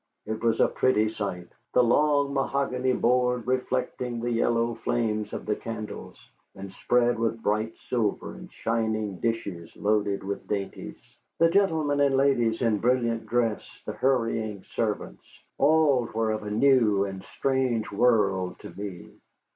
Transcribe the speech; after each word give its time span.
It 0.25 0.41
was 0.43 0.59
a 0.59 0.67
pretty 0.67 1.09
sight. 1.09 1.49
The 1.73 1.83
long 1.83 2.33
mahogany 2.33 2.91
board 2.91 3.45
reflecting 3.45 4.19
the 4.19 4.31
yellow 4.31 4.73
flames 4.73 5.31
of 5.31 5.45
the 5.45 5.55
candles, 5.55 6.17
and 6.55 6.71
spread 6.71 7.19
with 7.19 7.43
bright 7.43 7.75
silver 7.87 8.33
and 8.33 8.51
shining 8.51 9.19
dishes 9.19 9.71
loaded 9.77 10.23
with 10.23 10.47
dainties, 10.47 10.97
the 11.37 11.51
gentlemen 11.51 11.99
and 11.99 12.17
ladies 12.17 12.63
in 12.63 12.79
brilliant 12.79 13.27
dress, 13.27 13.61
the 13.85 13.93
hurrying 13.93 14.63
servants, 14.73 15.23
all 15.59 16.09
were 16.15 16.31
of 16.31 16.41
a 16.41 16.49
new 16.49 17.05
and 17.05 17.23
strange 17.37 17.91
world 17.91 18.57
to 18.61 18.71
me. 18.71 19.07